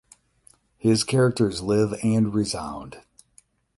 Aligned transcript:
His 0.79 1.03
characters 1.03 1.61
live 1.61 1.93
and 2.01 2.33
resound. 2.33 3.03